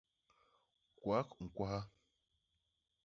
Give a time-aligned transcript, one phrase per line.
[0.99, 1.81] Kwak ñkwaha.